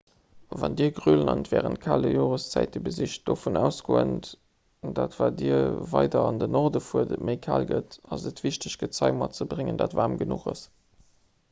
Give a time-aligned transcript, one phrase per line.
[0.49, 4.31] wann dir grönland wärend kale joreszäite besicht dovun ausgoend
[4.97, 5.61] datt wat dir
[5.93, 9.97] weider an den norden fuert et méi kal gëtt ass et wichteg gezei matzebréngen dat
[10.03, 10.67] waarm genuch ass